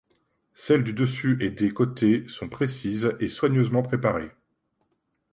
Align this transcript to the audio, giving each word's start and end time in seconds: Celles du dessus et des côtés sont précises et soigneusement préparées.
Celles 0.55 0.83
du 0.83 0.93
dessus 0.93 1.37
et 1.45 1.51
des 1.51 1.69
côtés 1.69 2.27
sont 2.27 2.49
précises 2.49 3.15
et 3.19 3.27
soigneusement 3.27 3.83
préparées. 3.83 4.31